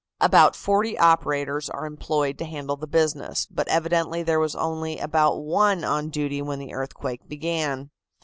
[0.19, 5.41] About forty operators are employed to handle the business, but evidently there was only about
[5.43, 7.91] one on duty when the earthquake began.